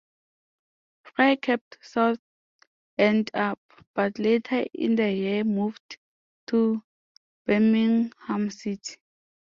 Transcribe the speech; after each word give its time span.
Fry 1.03 1.35
kept 1.35 1.77
Southend 1.83 3.29
up, 3.35 3.59
but 3.93 4.17
later 4.17 4.65
in 4.73 4.95
the 4.95 5.11
year 5.11 5.43
moved 5.43 5.99
to 6.47 6.81
Birmingham 7.45 8.49
City. 8.49 8.95